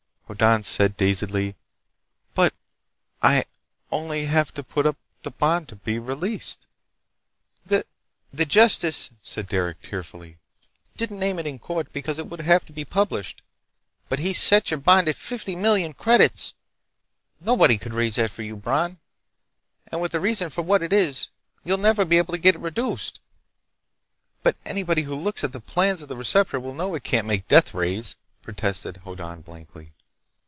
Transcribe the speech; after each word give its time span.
Hoddan 0.33 0.63
said 0.63 0.95
dazedly: 0.95 1.57
"But 2.33 2.53
I 3.21 3.43
only 3.91 4.27
have 4.27 4.53
to 4.53 4.63
put 4.63 4.85
up 4.85 4.95
a 5.25 5.29
bond 5.29 5.67
to 5.67 5.75
be 5.75 5.99
released!" 5.99 6.67
"The... 7.65 7.85
the 8.31 8.45
justice," 8.45 9.09
said 9.21 9.49
Derec 9.49 9.81
tearfully, 9.83 10.37
"didn't 10.95 11.19
name 11.19 11.37
it 11.37 11.45
in 11.45 11.59
court, 11.59 11.91
because 11.91 12.17
it 12.17 12.27
would 12.29 12.39
have 12.39 12.65
to 12.67 12.71
be 12.71 12.85
published. 12.85 13.41
But 14.07 14.19
he's 14.19 14.41
set 14.41 14.71
your 14.71 14.79
bond 14.79 15.09
at 15.09 15.17
fifty 15.17 15.53
million 15.53 15.91
credits! 15.91 16.53
Nobody 17.41 17.77
could 17.77 17.93
raise 17.93 18.15
that 18.15 18.31
for 18.31 18.41
you, 18.43 18.55
Bron! 18.55 18.99
And 19.91 19.99
with 19.99 20.13
the 20.13 20.21
reason 20.21 20.49
for 20.49 20.61
it 20.61 20.67
what 20.67 20.81
it 20.81 20.93
is, 20.93 21.27
you'll 21.65 21.77
never 21.77 22.05
be 22.05 22.17
able 22.17 22.31
to 22.31 22.39
get 22.39 22.55
it 22.55 22.59
reduced." 22.59 23.19
"But 24.43 24.55
anybody 24.65 25.01
who 25.01 25.13
looks 25.13 25.43
at 25.43 25.51
the 25.51 25.59
plans 25.59 26.01
of 26.01 26.07
the 26.07 26.15
receptor 26.15 26.57
will 26.57 26.73
know 26.73 26.95
it 26.95 27.03
can't 27.03 27.27
make 27.27 27.49
deathrays!" 27.49 28.15
protested 28.43 29.01
Hoddan 29.03 29.41
blankly. 29.41 29.91